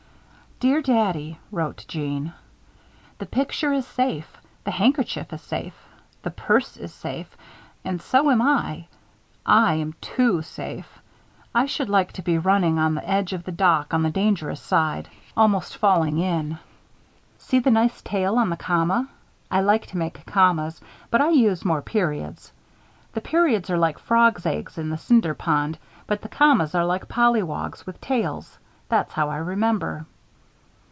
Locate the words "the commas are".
26.21-26.85